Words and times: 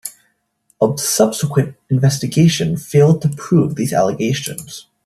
A 0.81 0.91
subsequent 0.97 1.75
investigation 1.91 2.75
failed 2.75 3.21
to 3.21 3.29
prove 3.29 3.75
these 3.75 3.93
allegations. 3.93 4.87